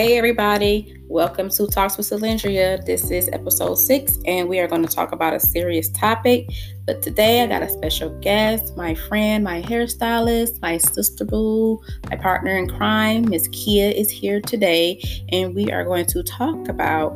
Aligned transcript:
Hey, 0.00 0.16
everybody. 0.16 0.96
Welcome 1.08 1.50
to 1.50 1.66
Talks 1.66 1.98
with 1.98 2.08
Cylendrea. 2.08 2.82
This 2.86 3.10
is 3.10 3.28
episode 3.34 3.74
six, 3.74 4.18
and 4.24 4.48
we 4.48 4.58
are 4.58 4.66
going 4.66 4.80
to 4.80 4.88
talk 4.88 5.12
about 5.12 5.34
a 5.34 5.40
serious 5.40 5.90
topic. 5.90 6.48
But 6.86 7.02
today, 7.02 7.42
I 7.42 7.46
got 7.46 7.62
a 7.62 7.68
special 7.68 8.08
guest, 8.20 8.78
my 8.78 8.94
friend, 8.94 9.44
my 9.44 9.60
hairstylist, 9.60 10.62
my 10.62 10.78
sister 10.78 11.26
boo, 11.26 11.82
my 12.08 12.16
partner 12.16 12.56
in 12.56 12.66
crime, 12.66 13.28
Miss 13.28 13.46
Kia, 13.48 13.90
is 13.90 14.10
here 14.10 14.40
today, 14.40 15.02
and 15.32 15.54
we 15.54 15.70
are 15.70 15.84
going 15.84 16.06
to 16.06 16.22
talk 16.22 16.70
about 16.70 17.10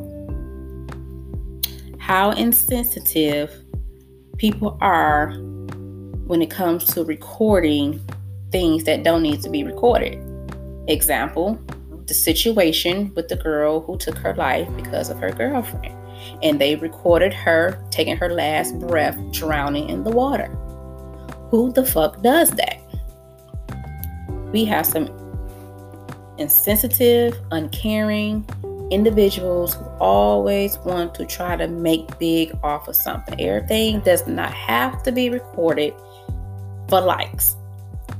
how 1.97 2.33
insensitive 2.33 3.51
people 4.37 4.77
are 4.79 5.31
when 6.27 6.39
it 6.39 6.51
comes 6.51 6.85
to 6.93 7.03
recording 7.03 7.99
things 8.51 8.83
that 8.83 9.01
don't 9.01 9.23
need 9.23 9.41
to 9.41 9.49
be 9.49 9.63
recorded. 9.63 10.21
Example, 10.87 11.59
the 12.07 12.13
situation 12.13 13.13
with 13.15 13.27
the 13.27 13.35
girl 13.35 13.81
who 13.81 13.97
took 13.97 14.17
her 14.17 14.33
life 14.35 14.67
because 14.75 15.09
of 15.09 15.19
her 15.19 15.31
girlfriend. 15.31 15.95
And 16.41 16.59
they 16.59 16.75
recorded 16.75 17.33
her 17.33 17.83
taking 17.91 18.17
her 18.17 18.29
last 18.29 18.79
breath, 18.79 19.17
drowning 19.31 19.89
in 19.89 20.03
the 20.03 20.11
water. 20.11 20.47
Who 21.51 21.71
the 21.71 21.85
fuck 21.85 22.21
does 22.21 22.51
that? 22.51 22.79
We 24.51 24.65
have 24.65 24.85
some 24.85 25.09
insensitive, 26.37 27.39
uncaring 27.51 28.45
individuals 28.91 29.75
who 29.75 29.85
always 29.99 30.77
want 30.79 31.15
to 31.15 31.25
try 31.25 31.55
to 31.55 31.67
make 31.67 32.19
big 32.19 32.57
off 32.63 32.87
of 32.87 32.95
something. 32.95 33.39
Everything 33.39 33.99
does 34.01 34.25
not 34.27 34.53
have 34.53 35.01
to 35.03 35.11
be 35.11 35.29
recorded 35.29 35.93
for 36.87 37.01
likes. 37.01 37.55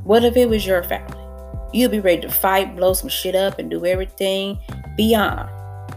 What 0.03 0.23
if 0.23 0.35
it 0.35 0.49
was 0.49 0.65
your 0.65 0.83
family? 0.83 1.24
You'll 1.73 1.91
be 1.91 1.99
ready 1.99 2.21
to 2.21 2.31
fight, 2.31 2.75
blow 2.75 2.93
some 2.93 3.09
shit 3.09 3.35
up, 3.35 3.59
and 3.59 3.69
do 3.69 3.85
everything 3.85 4.57
beyond 4.95 5.49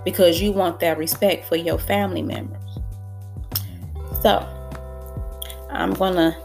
because 0.05 0.41
you 0.41 0.53
want 0.53 0.81
that 0.81 0.99
respect 0.99 1.45
for 1.47 1.57
your 1.57 1.79
family 1.79 2.23
members. 2.23 2.79
So, 4.23 4.47
I'm 5.71 5.93
gonna 5.95 6.37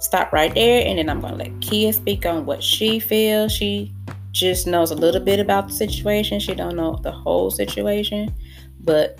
stop 0.00 0.32
right 0.32 0.54
there 0.54 0.86
and 0.86 0.98
then 0.98 1.08
I'm 1.08 1.20
gonna 1.20 1.36
let 1.36 1.60
Kia 1.60 1.92
speak 1.92 2.26
on 2.26 2.46
what 2.46 2.62
she 2.62 2.98
feels. 2.98 3.52
She 3.52 3.92
just 4.32 4.66
knows 4.66 4.90
a 4.90 4.94
little 4.94 5.20
bit 5.20 5.38
about 5.38 5.68
the 5.68 5.74
situation. 5.74 6.40
She 6.40 6.54
don't 6.54 6.76
know 6.76 6.98
the 7.02 7.12
whole 7.12 7.50
situation, 7.50 8.34
but 8.80 9.18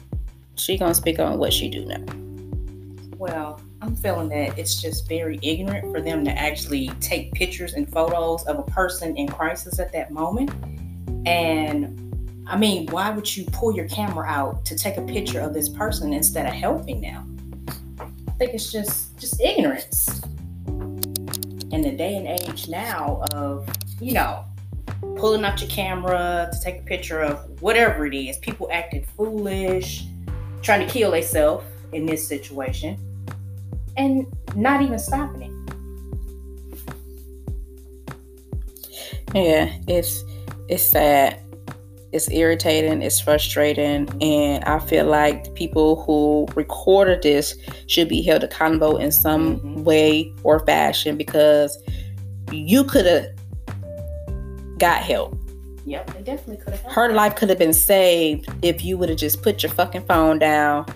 she 0.57 0.77
gonna 0.77 0.95
speak 0.95 1.19
on 1.19 1.39
what 1.39 1.53
she 1.53 1.69
do 1.69 1.85
know. 1.85 2.05
Well, 3.17 3.61
I'm 3.85 3.97
feeling 3.97 4.31
that 4.31 4.59
it's 4.59 4.81
just 4.81 5.07
very 5.07 5.39
ignorant 5.43 5.93
for 5.93 6.01
them 6.01 6.25
to 6.25 6.31
actually 6.31 6.89
take 7.01 7.35
pictures 7.35 7.75
and 7.75 7.87
photos 7.87 8.43
of 8.45 8.59
a 8.59 8.63
person 8.63 9.15
in 9.19 9.29
crisis 9.29 9.79
at 9.79 9.93
that 9.93 10.11
moment. 10.11 10.51
And 11.27 12.43
I 12.47 12.57
mean, 12.57 12.87
why 12.87 13.11
would 13.11 13.37
you 13.37 13.45
pull 13.53 13.77
your 13.77 13.87
camera 13.87 14.27
out 14.27 14.65
to 14.65 14.75
take 14.75 14.97
a 14.97 15.03
picture 15.03 15.39
of 15.39 15.53
this 15.53 15.69
person 15.69 16.15
instead 16.15 16.47
of 16.47 16.55
helping 16.55 17.03
them? 17.03 17.39
I 18.27 18.31
think 18.39 18.55
it's 18.55 18.73
just 18.73 19.19
just 19.19 19.39
ignorance. 19.39 20.23
In 20.67 21.83
the 21.83 21.93
day 21.95 22.17
and 22.17 22.27
age 22.27 22.69
now 22.69 23.21
of, 23.33 23.69
you 24.01 24.15
know, 24.15 24.47
pulling 25.17 25.45
out 25.45 25.61
your 25.61 25.69
camera 25.69 26.49
to 26.51 26.59
take 26.59 26.81
a 26.81 26.85
picture 26.85 27.21
of 27.21 27.61
whatever 27.61 28.07
it 28.07 28.15
is, 28.15 28.39
people 28.39 28.67
acting 28.73 29.05
foolish, 29.15 30.07
trying 30.63 30.87
to 30.87 30.91
kill 30.91 31.11
themselves 31.11 31.67
in 31.93 32.07
this 32.07 32.27
situation 32.27 32.99
and 33.97 34.27
not 34.55 34.83
even 34.83 34.99
stopping 34.99 35.43
it. 35.43 35.51
Yeah, 39.35 39.73
it's 39.89 40.25
it's 40.69 40.83
sad. 40.83 41.41
It's 42.13 42.31
irritating, 42.31 43.03
it's 43.03 43.19
frustrating, 43.19 44.09
and 44.23 44.63
I 44.65 44.79
feel 44.79 45.05
like 45.07 45.53
people 45.55 46.05
who 46.05 46.47
recorded 46.55 47.23
this 47.23 47.57
should 47.89 48.09
be 48.09 48.23
held 48.23 48.45
accountable 48.45 48.99
in 48.99 49.11
some 49.11 49.59
mm-hmm. 49.59 49.83
way 49.83 50.33
or 50.45 50.65
fashion 50.65 51.17
because 51.17 51.77
you 52.53 52.85
could 52.85 53.07
have 53.07 53.27
got 54.79 55.03
help. 55.03 55.37
Yep, 55.87 56.11
it 56.11 56.25
definitely 56.25 56.65
could 56.65 56.75
have. 56.75 56.93
Her 56.93 57.13
life 57.13 57.35
could 57.35 57.49
have 57.49 57.59
been 57.59 57.75
saved 57.75 58.49
if 58.63 58.85
you 58.85 58.97
would 58.97 59.09
have 59.09 59.19
just 59.19 59.43
put 59.43 59.65
your 59.65 59.73
fucking 59.73 60.05
phone 60.05 60.39
down 60.39 60.87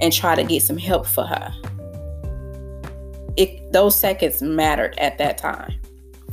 and 0.00 0.12
try 0.12 0.34
to 0.34 0.42
get 0.42 0.62
some 0.62 0.78
help 0.78 1.06
for 1.06 1.24
her 1.24 1.54
it 3.40 3.72
those 3.72 3.98
seconds 3.98 4.42
mattered 4.42 4.98
at 4.98 5.18
that 5.18 5.38
time. 5.38 5.74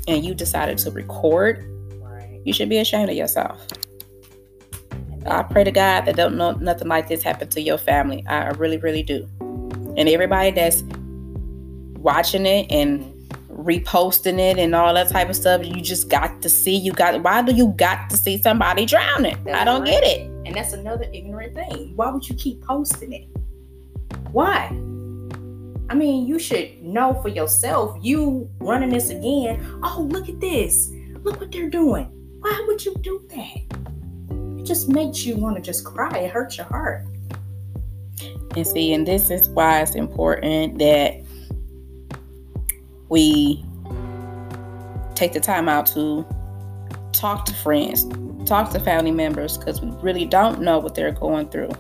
And 0.08 0.24
you 0.24 0.34
decided 0.34 0.78
to 0.80 0.92
record. 0.92 1.66
Right. 2.02 2.42
you 2.46 2.54
should 2.54 2.70
be 2.70 2.78
ashamed 2.78 3.10
of 3.10 3.16
yourself. 3.16 3.66
I 5.26 5.44
pray 5.44 5.66
to 5.66 5.72
god 5.72 6.06
that 6.06 6.16
don't 6.16 6.38
know 6.38 6.52
nothing 6.52 6.88
like 6.88 7.10
this 7.10 7.22
happen 7.22 7.50
to 7.50 7.62
your 7.62 7.78
family. 7.78 8.26
I 8.28 8.50
really 8.52 8.78
really 8.78 9.04
do. 9.04 9.28
And 9.98 10.08
everybody 10.08 10.52
that's 10.52 10.84
watching 12.00 12.46
it 12.46 12.72
and 12.72 13.14
reposting 13.50 14.40
it 14.40 14.58
and 14.58 14.76
all 14.76 14.94
that 14.94 15.10
type 15.10 15.30
of 15.30 15.36
stuff 15.36 15.66
you 15.66 15.82
just 15.82 16.10
got 16.10 16.42
to 16.44 16.48
see 16.50 16.76
you 16.76 16.94
got 16.94 17.22
why 17.24 17.42
do 17.42 17.52
you 17.54 17.74
got 17.76 18.10
to 18.10 18.16
see 18.16 18.38
somebody 18.42 18.86
drowning? 18.86 19.38
That's 19.44 19.60
i 19.60 19.66
don't 19.66 19.82
right. 19.82 19.90
get 19.90 20.04
it. 20.04 20.22
And 20.46 20.56
that's 20.56 20.74
another 20.74 21.06
ignorant 21.12 21.56
thing. 21.56 21.94
Why 21.96 22.10
would 22.10 22.28
you 22.30 22.36
keep 22.36 22.62
posting 22.64 23.12
it? 23.12 23.28
Why 24.32 24.70
I 25.90 25.96
mean, 25.96 26.28
you 26.28 26.38
should 26.38 26.84
know 26.84 27.14
for 27.22 27.30
yourself. 27.30 27.98
You 28.02 28.50
running 28.60 28.90
this 28.90 29.10
again. 29.10 29.80
Oh, 29.84 30.08
look 30.10 30.28
at 30.28 30.40
this. 30.42 30.92
Look 31.24 31.40
what 31.40 31.52
they're 31.52 31.70
doing. 31.70 32.06
Why 32.40 32.66
would 32.68 32.84
you 32.84 32.94
do 33.02 33.26
that? 33.30 34.60
It 34.60 34.64
just 34.66 34.90
makes 34.90 35.26
you 35.26 35.38
want 35.38 35.56
to 35.56 35.62
just 35.62 35.86
cry. 35.86 36.18
It 36.18 36.32
hurts 36.32 36.58
your 36.58 36.66
heart. 36.66 37.06
And 38.56 38.68
see, 38.68 38.92
and 38.94 39.08
this 39.08 39.30
is 39.30 39.50
why 39.50 39.82
it's 39.82 39.96
important 39.96 40.80
that 40.80 41.22
we 43.10 43.64
take 45.16 45.34
the 45.34 45.40
time 45.40 45.70
out 45.70 45.86
to 45.88 46.26
talk 47.14 47.46
to 47.46 47.54
friends, 47.54 48.06
talk 48.46 48.72
to 48.72 48.80
family 48.80 49.12
members, 49.12 49.58
because 49.58 49.82
we 49.82 49.90
really 50.02 50.26
don't 50.26 50.62
know 50.62 50.80
what 50.80 50.96
they're 50.96 51.12
going 51.12 51.50
through. 51.50 51.72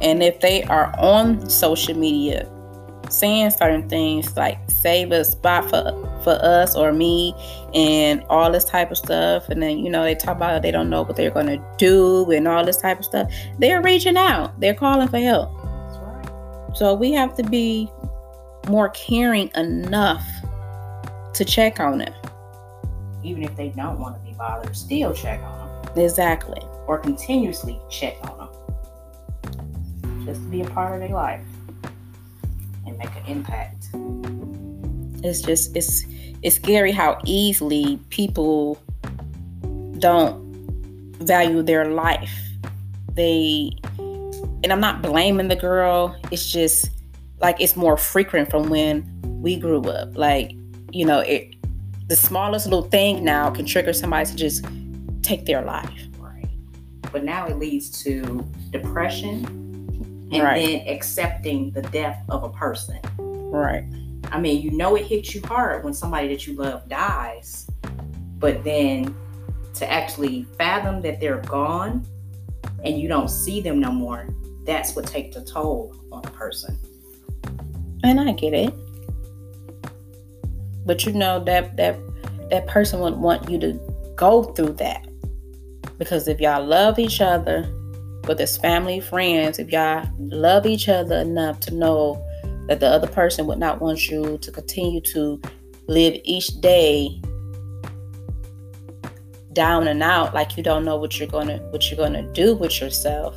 And 0.00 0.22
if 0.22 0.40
they 0.40 0.62
are 0.64 0.94
on 0.98 1.48
social 1.50 1.94
media, 1.94 2.50
saying 3.12 3.50
certain 3.50 3.88
things 3.88 4.36
like 4.36 4.58
save 4.68 5.12
a 5.12 5.24
spot 5.24 5.68
for 5.68 5.82
for 6.22 6.38
us 6.42 6.76
or 6.76 6.92
me 6.92 7.34
and 7.74 8.22
all 8.28 8.50
this 8.50 8.64
type 8.64 8.90
of 8.90 8.98
stuff. 8.98 9.48
And 9.48 9.62
then 9.62 9.78
you 9.78 9.90
know 9.90 10.02
they 10.02 10.14
talk 10.14 10.36
about 10.36 10.62
they 10.62 10.70
don't 10.70 10.90
know 10.90 11.02
what 11.02 11.16
they're 11.16 11.30
going 11.30 11.46
to 11.46 11.62
do 11.78 12.30
and 12.30 12.46
all 12.46 12.64
this 12.64 12.76
type 12.76 12.98
of 12.98 13.04
stuff. 13.04 13.32
They're 13.58 13.82
reaching 13.82 14.16
out. 14.16 14.58
They're 14.60 14.74
calling 14.74 15.08
for 15.08 15.18
help. 15.18 15.50
Right. 15.52 16.76
so 16.76 16.94
we 16.94 17.12
have 17.12 17.34
to 17.36 17.42
be 17.42 17.90
more 18.68 18.90
caring 18.90 19.50
enough 19.54 20.24
to 21.34 21.44
check 21.44 21.80
on 21.80 21.98
them. 21.98 22.14
Even 23.22 23.42
if 23.42 23.54
they 23.56 23.68
don't 23.70 23.98
want 23.98 24.16
to 24.16 24.22
be 24.22 24.34
bothered 24.36 24.76
still 24.76 25.12
check 25.12 25.40
on 25.42 25.58
them 25.58 26.04
exactly. 26.04 26.60
Or 26.86 26.98
continuously 26.98 27.80
check 27.88 28.16
on 28.22 28.38
them 28.38 28.48
just 30.24 30.42
to 30.42 30.48
be 30.48 30.60
a 30.60 30.66
part 30.70 30.94
of 30.94 31.00
their 31.00 31.14
life 31.16 31.44
and 32.90 32.98
make 32.98 33.14
an 33.16 33.24
impact. 33.26 33.88
It's 35.24 35.40
just 35.40 35.76
it's 35.76 36.04
it's 36.42 36.56
scary 36.56 36.92
how 36.92 37.18
easily 37.24 37.98
people 38.10 38.80
don't 39.98 40.50
value 41.20 41.62
their 41.62 41.86
life. 41.86 42.32
They 43.14 43.72
and 43.98 44.72
I'm 44.72 44.80
not 44.80 45.02
blaming 45.02 45.48
the 45.48 45.56
girl. 45.56 46.16
It's 46.30 46.50
just 46.50 46.90
like 47.40 47.60
it's 47.60 47.76
more 47.76 47.96
frequent 47.96 48.50
from 48.50 48.68
when 48.68 49.04
we 49.22 49.56
grew 49.56 49.82
up. 49.88 50.16
Like, 50.16 50.52
you 50.92 51.04
know, 51.04 51.20
it 51.20 51.54
the 52.08 52.16
smallest 52.16 52.66
little 52.66 52.88
thing 52.88 53.24
now 53.24 53.50
can 53.50 53.64
trigger 53.66 53.92
somebody 53.92 54.26
to 54.26 54.36
just 54.36 54.64
take 55.22 55.46
their 55.46 55.62
life. 55.62 56.06
Right. 56.18 56.48
But 57.12 57.24
now 57.24 57.46
it 57.46 57.58
leads 57.58 58.02
to 58.02 58.44
depression 58.70 59.69
and 60.32 60.42
right. 60.42 60.64
then 60.64 60.88
accepting 60.88 61.70
the 61.72 61.82
death 61.82 62.22
of 62.28 62.44
a 62.44 62.50
person. 62.50 63.00
Right. 63.18 63.84
I 64.32 64.38
mean, 64.38 64.62
you 64.62 64.70
know 64.70 64.96
it 64.96 65.06
hits 65.06 65.34
you 65.34 65.42
hard 65.42 65.82
when 65.84 65.92
somebody 65.92 66.28
that 66.28 66.46
you 66.46 66.54
love 66.54 66.88
dies, 66.88 67.66
but 68.38 68.62
then 68.62 69.14
to 69.74 69.90
actually 69.90 70.44
fathom 70.56 71.02
that 71.02 71.20
they're 71.20 71.40
gone 71.42 72.06
and 72.84 72.98
you 72.98 73.08
don't 73.08 73.28
see 73.28 73.60
them 73.60 73.80
no 73.80 73.90
more, 73.90 74.28
that's 74.64 74.94
what 74.94 75.06
takes 75.06 75.36
a 75.36 75.44
toll 75.44 75.94
on 76.12 76.24
a 76.24 76.30
person. 76.30 76.78
And 78.04 78.20
I 78.20 78.32
get 78.32 78.54
it. 78.54 78.72
But 80.86 81.04
you 81.04 81.12
know 81.12 81.42
that 81.44 81.76
that 81.76 81.98
that 82.50 82.66
person 82.66 83.00
would 83.00 83.16
want 83.16 83.48
you 83.48 83.58
to 83.60 83.80
go 84.16 84.42
through 84.42 84.72
that. 84.74 85.06
Because 85.98 86.28
if 86.28 86.40
y'all 86.40 86.64
love 86.64 86.98
each 86.98 87.20
other, 87.20 87.70
whether 88.26 88.42
it's 88.42 88.56
family, 88.56 89.00
friends, 89.00 89.58
if 89.58 89.70
y'all 89.70 90.06
love 90.18 90.66
each 90.66 90.88
other 90.88 91.16
enough 91.16 91.60
to 91.60 91.74
know 91.74 92.24
that 92.66 92.80
the 92.80 92.86
other 92.86 93.08
person 93.08 93.46
would 93.46 93.58
not 93.58 93.80
want 93.80 94.08
you 94.08 94.38
to 94.38 94.52
continue 94.52 95.00
to 95.00 95.40
live 95.88 96.20
each 96.24 96.60
day 96.60 97.20
down 99.52 99.88
and 99.88 100.02
out, 100.02 100.34
like 100.34 100.56
you 100.56 100.62
don't 100.62 100.84
know 100.84 100.96
what 100.96 101.18
you're 101.18 101.28
gonna 101.28 101.58
what 101.70 101.90
you're 101.90 101.98
gonna 101.98 102.30
do 102.32 102.54
with 102.54 102.80
yourself. 102.80 103.36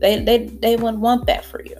They 0.00 0.22
they 0.22 0.46
they 0.46 0.76
wouldn't 0.76 1.00
want 1.00 1.26
that 1.26 1.44
for 1.44 1.62
you. 1.64 1.76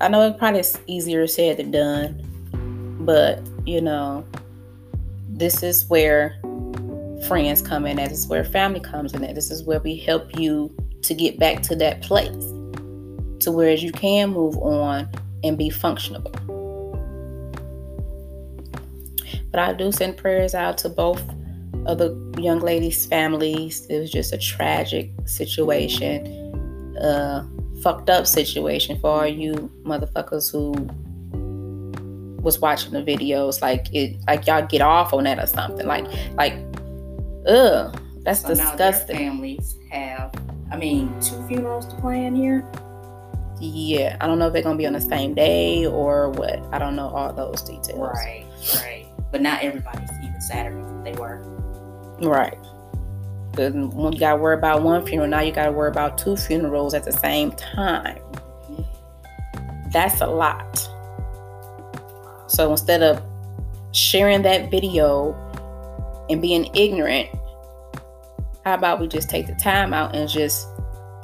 I 0.00 0.08
know 0.08 0.26
it 0.26 0.38
probably 0.38 0.60
is 0.60 0.78
easier 0.86 1.26
said 1.26 1.58
than 1.58 1.70
done, 1.70 2.98
but 3.04 3.42
you 3.66 3.82
know, 3.82 4.24
this 5.28 5.62
is 5.62 5.86
where 5.90 6.39
friends 7.30 7.62
come 7.62 7.86
in 7.86 7.96
at. 8.00 8.08
This 8.08 8.18
is 8.18 8.26
where 8.26 8.42
family 8.42 8.80
comes 8.80 9.14
in 9.14 9.22
at. 9.22 9.36
This 9.36 9.52
is 9.52 9.62
where 9.62 9.78
we 9.78 9.94
help 9.94 10.36
you 10.36 10.74
to 11.02 11.14
get 11.14 11.38
back 11.38 11.62
to 11.62 11.76
that 11.76 12.02
place 12.02 12.44
to 13.38 13.52
where 13.52 13.70
you 13.70 13.92
can 13.92 14.30
move 14.30 14.58
on 14.58 15.08
and 15.44 15.56
be 15.56 15.70
functional. 15.70 16.22
But 19.52 19.60
I 19.60 19.72
do 19.74 19.92
send 19.92 20.16
prayers 20.16 20.56
out 20.56 20.76
to 20.78 20.88
both 20.88 21.22
of 21.86 21.98
the 21.98 22.34
young 22.36 22.58
ladies' 22.58 23.06
families. 23.06 23.86
It 23.88 24.00
was 24.00 24.10
just 24.10 24.32
a 24.32 24.38
tragic 24.38 25.12
situation, 25.26 26.96
uh, 27.00 27.46
fucked 27.80 28.10
up 28.10 28.26
situation 28.26 28.98
for 28.98 29.08
all 29.08 29.26
you 29.28 29.70
motherfuckers 29.84 30.50
who 30.50 30.72
was 32.42 32.58
watching 32.58 32.90
the 32.90 33.04
videos. 33.04 33.62
Like 33.62 33.86
it, 33.94 34.16
like 34.26 34.48
y'all 34.48 34.66
get 34.66 34.80
off 34.80 35.12
on 35.14 35.22
that 35.24 35.38
or 35.38 35.46
something. 35.46 35.86
Like, 35.86 36.06
like, 36.34 36.54
ugh, 37.46 38.00
that's 38.22 38.42
so 38.42 38.48
disgusting. 38.48 39.16
families 39.16 39.76
have, 39.90 40.32
I 40.70 40.76
mean, 40.76 41.08
two 41.20 41.46
funerals 41.46 41.86
to 41.86 41.94
plan 41.96 42.34
here. 42.34 42.70
Yeah, 43.60 44.16
I 44.20 44.26
don't 44.26 44.38
know 44.38 44.46
if 44.46 44.52
they're 44.52 44.62
gonna 44.62 44.78
be 44.78 44.86
on 44.86 44.94
the 44.94 45.00
same 45.00 45.34
day 45.34 45.86
or 45.86 46.30
what. 46.30 46.62
I 46.72 46.78
don't 46.78 46.96
know 46.96 47.08
all 47.08 47.32
those 47.32 47.62
details. 47.62 47.98
Right, 47.98 48.46
right. 48.76 49.06
But 49.30 49.42
not 49.42 49.62
everybody's 49.62 50.10
even 50.22 50.40
Saturday. 50.40 51.10
They 51.10 51.18
were. 51.18 51.42
Right. 52.20 52.58
Because 53.50 53.74
when 53.74 54.12
you 54.12 54.18
gotta 54.18 54.40
worry 54.40 54.56
about 54.56 54.82
one 54.82 55.04
funeral, 55.04 55.28
now 55.28 55.40
you 55.40 55.52
gotta 55.52 55.72
worry 55.72 55.90
about 55.90 56.16
two 56.16 56.36
funerals 56.36 56.94
at 56.94 57.04
the 57.04 57.12
same 57.12 57.52
time. 57.52 58.18
Mm-hmm. 58.70 59.90
That's 59.90 60.20
a 60.20 60.26
lot. 60.26 60.88
So 62.46 62.70
instead 62.70 63.02
of 63.02 63.22
sharing 63.92 64.42
that 64.42 64.70
video 64.70 65.36
and 66.30 66.40
being 66.40 66.70
ignorant, 66.74 67.28
how 68.64 68.74
about 68.74 69.00
we 69.00 69.08
just 69.08 69.28
take 69.28 69.46
the 69.46 69.54
time 69.54 69.92
out 69.92 70.14
and 70.14 70.28
just 70.28 70.66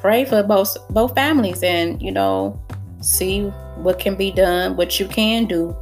pray 0.00 0.24
for 0.24 0.42
both 0.42 0.76
both 0.90 1.14
families 1.14 1.62
and 1.62 2.00
you 2.02 2.12
know 2.12 2.60
see 3.00 3.44
what 3.76 3.98
can 3.98 4.16
be 4.16 4.30
done, 4.30 4.76
what 4.76 4.98
you 4.98 5.06
can 5.06 5.46
do 5.46 5.76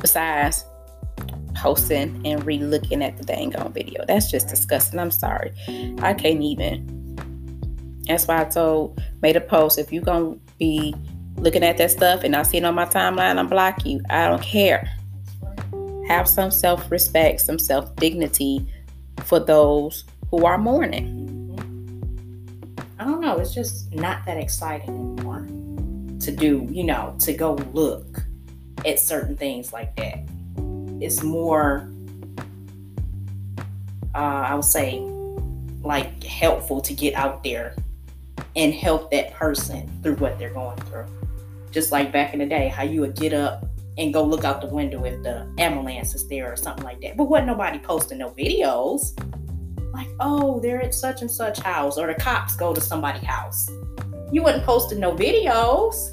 besides 0.00 0.64
posting 1.54 2.20
and 2.26 2.44
re-looking 2.44 3.02
at 3.02 3.16
the 3.16 3.24
dang 3.24 3.54
on 3.56 3.72
video. 3.72 4.04
That's 4.06 4.30
just 4.30 4.48
disgusting. 4.48 4.98
I'm 4.98 5.10
sorry. 5.10 5.52
I 6.00 6.14
can't 6.14 6.42
even. 6.42 6.90
That's 8.06 8.26
why 8.26 8.42
I 8.42 8.44
told 8.44 9.00
made 9.22 9.36
a 9.36 9.40
post. 9.40 9.78
If 9.78 9.92
you're 9.92 10.02
gonna 10.02 10.36
be 10.58 10.94
looking 11.36 11.62
at 11.62 11.78
that 11.78 11.90
stuff 11.90 12.24
and 12.24 12.34
I 12.36 12.42
see 12.42 12.58
it 12.58 12.64
on 12.64 12.74
my 12.74 12.86
timeline, 12.86 13.38
I'm 13.38 13.48
block 13.48 13.86
you. 13.86 14.00
I 14.10 14.28
don't 14.28 14.42
care. 14.42 14.90
Have 16.08 16.28
some 16.28 16.50
self-respect, 16.50 17.40
some 17.40 17.58
self-dignity 17.58 18.66
for 19.24 19.40
those 19.40 20.04
who 20.30 20.44
are 20.44 20.58
mourning. 20.58 21.20
I 22.98 23.04
don't 23.04 23.20
know. 23.20 23.38
It's 23.38 23.54
just 23.54 23.92
not 23.94 24.24
that 24.26 24.36
exciting 24.36 24.90
anymore 24.90 25.46
to 26.20 26.30
do, 26.30 26.66
you 26.70 26.84
know, 26.84 27.14
to 27.20 27.32
go 27.32 27.54
look 27.72 28.22
at 28.86 29.00
certain 29.00 29.36
things 29.36 29.72
like 29.72 29.96
that. 29.96 30.20
It's 31.00 31.22
more, 31.22 31.90
uh, 34.14 34.18
I 34.18 34.54
would 34.54 34.64
say, 34.64 35.00
like 35.82 36.22
helpful 36.22 36.80
to 36.80 36.94
get 36.94 37.14
out 37.14 37.42
there 37.42 37.74
and 38.56 38.72
help 38.72 39.10
that 39.10 39.32
person 39.34 39.90
through 40.02 40.16
what 40.16 40.38
they're 40.38 40.52
going 40.52 40.78
through. 40.82 41.06
Just 41.72 41.92
like 41.92 42.12
back 42.12 42.32
in 42.32 42.38
the 42.38 42.46
day, 42.46 42.68
how 42.68 42.84
you 42.84 43.00
would 43.00 43.16
get 43.16 43.32
up 43.32 43.66
and 43.98 44.12
go 44.12 44.22
look 44.22 44.44
out 44.44 44.60
the 44.60 44.66
window 44.66 45.04
if 45.04 45.22
the 45.22 45.48
ambulance 45.58 46.14
is 46.14 46.26
there 46.28 46.52
or 46.52 46.56
something 46.56 46.84
like 46.84 47.00
that. 47.00 47.16
But 47.16 47.24
wasn't 47.24 47.48
nobody 47.48 47.78
posting 47.78 48.18
no 48.18 48.30
videos. 48.30 49.18
Like, 49.92 50.08
oh, 50.18 50.58
they're 50.60 50.82
at 50.82 50.94
such 50.94 51.22
and 51.22 51.30
such 51.30 51.60
house, 51.60 51.96
or 51.96 52.08
the 52.08 52.14
cops 52.14 52.56
go 52.56 52.74
to 52.74 52.80
somebody's 52.80 53.22
house. 53.22 53.70
You 54.32 54.42
wasn't 54.42 54.64
posting 54.64 54.98
no 54.98 55.14
videos. 55.14 56.10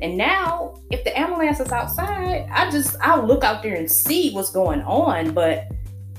And 0.00 0.16
now, 0.16 0.80
if 0.90 1.04
the 1.04 1.16
ambulance 1.16 1.60
is 1.60 1.70
outside, 1.70 2.48
I 2.50 2.68
just 2.72 2.96
I'll 3.00 3.24
look 3.24 3.44
out 3.44 3.62
there 3.62 3.76
and 3.76 3.88
see 3.88 4.32
what's 4.32 4.50
going 4.50 4.82
on, 4.82 5.32
but 5.32 5.68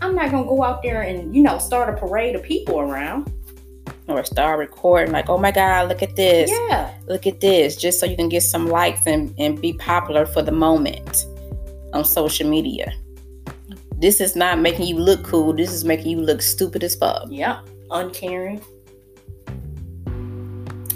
I'm 0.02 0.16
not 0.16 0.32
gonna 0.32 0.48
go 0.48 0.64
out 0.64 0.82
there 0.82 1.02
and 1.02 1.36
you 1.36 1.44
know 1.44 1.58
start 1.58 1.94
a 1.94 1.98
parade 1.98 2.36
of 2.36 2.44
people 2.44 2.80
around 2.80 3.30
or 4.08 4.24
start 4.26 4.60
recording 4.60 5.14
like 5.14 5.30
oh 5.30 5.38
my 5.38 5.52
god 5.52 5.88
look 5.90 6.02
at 6.02 6.16
this. 6.16 6.50
Yeah. 6.52 6.94
Look 7.08 7.26
at 7.28 7.40
this 7.40 7.76
just 7.76 8.00
so 8.00 8.06
you 8.06 8.16
can 8.16 8.30
get 8.30 8.42
some 8.42 8.68
likes 8.68 9.06
and, 9.08 9.34
and 9.38 9.60
be 9.60 9.74
popular 9.74 10.26
for 10.26 10.42
the 10.42 10.52
moment 10.52 11.26
on 11.94 12.04
social 12.04 12.50
media. 12.50 12.94
This 13.98 14.20
is 14.20 14.36
not 14.36 14.60
making 14.60 14.88
you 14.88 14.98
look 14.98 15.24
cool. 15.24 15.54
This 15.54 15.72
is 15.72 15.86
making 15.86 16.08
you 16.08 16.20
look 16.20 16.42
stupid 16.42 16.84
as 16.84 16.96
fuck. 16.96 17.28
Yeah. 17.30 17.62
Uncaring. 17.92 18.62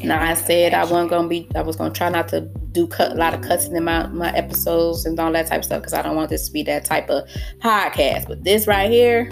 Now 0.04 0.22
i 0.24 0.36
said 0.36 0.76
i 0.76 0.84
wasn't 0.84 1.10
gonna 1.10 1.28
be 1.28 1.50
i 1.56 1.62
was 1.62 1.76
gonna 1.76 1.94
try 1.94 2.08
not 2.10 2.28
to 2.30 2.42
do 2.72 2.86
cut 2.86 3.14
a 3.14 3.16
lot 3.16 3.34
of 3.34 3.42
cuts 3.42 3.66
in 3.66 3.84
my, 3.84 4.06
my 4.08 4.32
episodes 4.36 5.06
and 5.06 5.20
all 5.20 5.32
that 5.32 5.48
type 5.48 5.60
of 5.60 5.66
stuff 5.66 5.82
because 5.82 5.94
i 5.94 6.04
don't 6.04 6.16
want 6.16 6.30
this 6.30 6.46
to 6.46 6.54
be 6.54 6.62
that 6.64 6.86
type 6.86 7.10
of 7.10 7.28
podcast. 7.64 8.28
But 8.28 8.44
this 8.44 8.68
right 8.68 8.92
here 8.92 9.32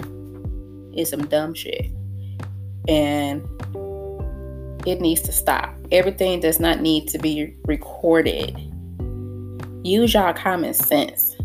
is 0.92 1.10
some 1.10 1.26
dumb 1.28 1.54
shit 1.54 1.95
and 2.88 3.42
it 4.86 5.00
needs 5.00 5.20
to 5.22 5.32
stop. 5.32 5.74
Everything 5.90 6.40
does 6.40 6.60
not 6.60 6.80
need 6.80 7.08
to 7.08 7.18
be 7.18 7.56
recorded. 7.64 8.56
Use 9.84 10.14
y'all 10.14 10.32
common 10.32 10.74
sense. 10.74 11.36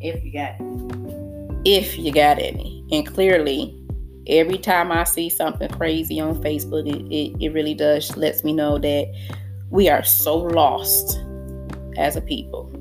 If 0.00 0.22
you 0.24 0.32
got 0.32 0.56
If 1.64 1.98
you 1.98 2.12
got 2.12 2.38
any. 2.38 2.84
And 2.92 3.06
clearly, 3.06 3.74
every 4.26 4.58
time 4.58 4.92
I 4.92 5.04
see 5.04 5.28
something 5.28 5.68
crazy 5.70 6.20
on 6.20 6.42
Facebook, 6.42 6.88
it, 6.88 7.12
it, 7.12 7.44
it 7.44 7.52
really 7.52 7.74
does 7.74 8.16
lets 8.16 8.44
me 8.44 8.52
know 8.52 8.78
that 8.78 9.12
we 9.70 9.88
are 9.88 10.04
so 10.04 10.36
lost 10.36 11.20
as 11.96 12.16
a 12.16 12.20
people. 12.20 12.72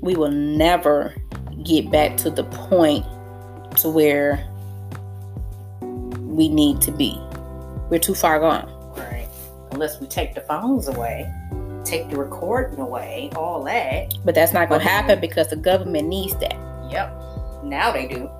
We 0.00 0.14
will 0.14 0.30
never 0.30 1.14
get 1.64 1.90
back 1.90 2.16
to 2.18 2.30
the 2.30 2.44
point 2.44 3.04
to 3.78 3.88
where 3.88 4.46
we 6.38 6.48
need 6.48 6.80
to 6.82 6.92
be. 6.92 7.20
We're 7.90 7.98
too 7.98 8.14
far 8.14 8.38
gone. 8.38 8.72
Right. 8.96 9.28
Unless 9.72 10.00
we 10.00 10.06
take 10.06 10.36
the 10.36 10.40
phones 10.42 10.86
away, 10.86 11.30
take 11.84 12.08
the 12.08 12.16
recording 12.16 12.78
away, 12.78 13.30
all 13.34 13.64
that. 13.64 14.14
But 14.24 14.36
that's 14.36 14.52
not 14.52 14.68
going 14.68 14.80
to 14.80 14.86
happen 14.86 15.20
because 15.20 15.48
the 15.48 15.56
government 15.56 16.06
needs 16.06 16.34
that. 16.36 16.56
Yep. 16.90 17.64
Now 17.64 17.90
they 17.90 18.06
do. 18.06 18.30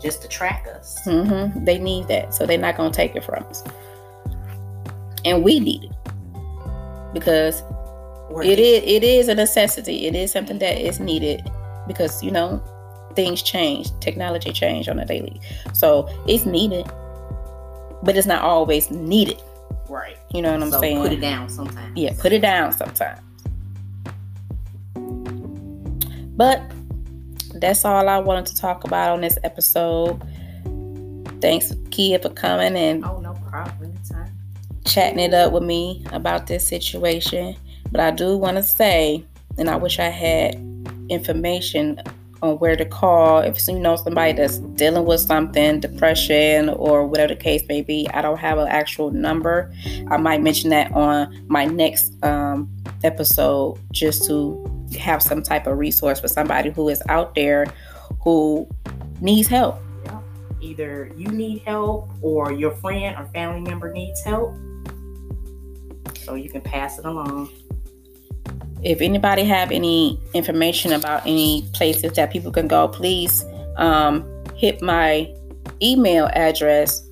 Just 0.00 0.22
to 0.22 0.28
track 0.28 0.66
us. 0.74 0.98
Mm-hmm. 1.06 1.66
They 1.66 1.78
need 1.78 2.08
that. 2.08 2.32
So 2.32 2.46
they're 2.46 2.56
not 2.56 2.78
going 2.78 2.90
to 2.90 2.96
take 2.96 3.14
it 3.14 3.22
from 3.22 3.44
us. 3.44 3.62
And 5.26 5.44
we 5.44 5.60
need 5.60 5.84
it. 5.84 5.92
Because 7.12 7.62
it 8.42 8.58
is 8.58 8.82
it 8.84 9.04
is 9.04 9.28
a 9.28 9.34
necessity. 9.34 10.06
It 10.06 10.14
is 10.14 10.32
something 10.32 10.58
that 10.60 10.80
is 10.80 10.98
needed 10.98 11.48
because 11.86 12.22
you 12.22 12.30
know 12.30 12.62
things 13.14 13.42
change, 13.42 13.90
technology 14.00 14.50
change 14.50 14.88
on 14.88 14.98
a 14.98 15.04
daily. 15.04 15.38
So 15.74 16.08
it's 16.26 16.46
needed 16.46 16.90
but 18.02 18.16
it's 18.16 18.26
not 18.26 18.42
always 18.42 18.90
needed. 18.90 19.40
Right. 19.88 20.16
You 20.32 20.42
know 20.42 20.52
what 20.52 20.62
I'm 20.62 20.70
so 20.70 20.80
saying? 20.80 21.02
Put 21.02 21.12
it 21.12 21.20
down 21.20 21.48
sometimes. 21.48 21.96
Yeah, 21.96 22.14
put 22.18 22.32
it 22.32 22.40
down 22.40 22.72
sometimes. 22.72 23.20
But 26.36 26.62
that's 27.54 27.84
all 27.84 28.08
I 28.08 28.18
wanted 28.18 28.46
to 28.46 28.54
talk 28.56 28.84
about 28.84 29.10
on 29.10 29.20
this 29.20 29.38
episode. 29.44 30.20
Thanks, 31.40 31.74
Kia, 31.90 32.18
for 32.18 32.30
coming 32.30 32.76
and 32.76 33.04
oh 33.04 33.18
no 33.20 33.34
problem. 33.34 33.92
Anytime. 33.92 34.32
chatting 34.86 35.18
it 35.18 35.34
up 35.34 35.52
with 35.52 35.62
me 35.62 36.04
about 36.12 36.46
this 36.46 36.66
situation. 36.66 37.56
But 37.90 38.00
I 38.00 38.10
do 38.10 38.38
want 38.38 38.56
to 38.56 38.62
say, 38.62 39.24
and 39.58 39.68
I 39.68 39.76
wish 39.76 39.98
I 39.98 40.08
had 40.08 40.54
information 41.10 42.00
on 42.42 42.58
where 42.58 42.74
to 42.76 42.84
call 42.84 43.38
if 43.38 43.66
you 43.68 43.78
know 43.78 43.96
somebody 43.96 44.32
that's 44.32 44.58
dealing 44.58 45.04
with 45.04 45.20
something, 45.20 45.80
depression 45.80 46.68
or 46.70 47.06
whatever 47.06 47.34
the 47.34 47.40
case 47.40 47.62
may 47.68 47.82
be. 47.82 48.08
I 48.12 48.20
don't 48.20 48.38
have 48.38 48.58
an 48.58 48.68
actual 48.68 49.10
number. 49.12 49.72
I 50.10 50.16
might 50.16 50.42
mention 50.42 50.70
that 50.70 50.92
on 50.92 51.44
my 51.48 51.64
next 51.64 52.12
um, 52.24 52.68
episode 53.04 53.78
just 53.92 54.26
to 54.26 54.68
have 54.98 55.22
some 55.22 55.42
type 55.42 55.66
of 55.66 55.78
resource 55.78 56.20
for 56.20 56.28
somebody 56.28 56.70
who 56.70 56.88
is 56.88 57.02
out 57.08 57.34
there 57.34 57.66
who 58.22 58.68
needs 59.20 59.48
help. 59.48 59.78
Yeah. 60.04 60.20
Either 60.60 61.12
you 61.16 61.28
need 61.28 61.62
help 61.62 62.10
or 62.20 62.52
your 62.52 62.72
friend 62.72 63.16
or 63.16 63.24
family 63.32 63.60
member 63.60 63.92
needs 63.92 64.22
help. 64.24 64.54
So 66.18 66.34
you 66.34 66.50
can 66.50 66.60
pass 66.60 66.98
it 66.98 67.04
along 67.04 67.50
if 68.82 69.00
anybody 69.00 69.44
have 69.44 69.70
any 69.70 70.18
information 70.34 70.92
about 70.92 71.22
any 71.26 71.64
places 71.72 72.12
that 72.12 72.32
people 72.32 72.50
can 72.50 72.66
go 72.66 72.88
please 72.88 73.44
um, 73.76 74.24
hit 74.56 74.82
my 74.82 75.32
email 75.80 76.28
address, 76.34 77.06